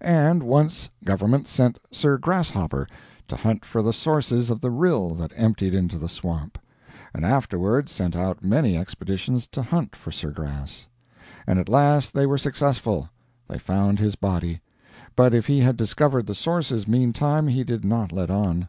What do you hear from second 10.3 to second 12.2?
Grass, and at last